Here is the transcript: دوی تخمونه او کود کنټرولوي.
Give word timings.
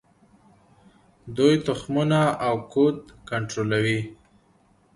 دوی 1.37 1.53
تخمونه 1.65 2.21
او 2.45 2.55
کود 2.71 2.97
کنټرولوي. 3.29 3.99